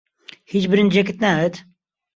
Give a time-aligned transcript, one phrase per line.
[0.51, 1.55] هیچ برنجێکت ناوێت؟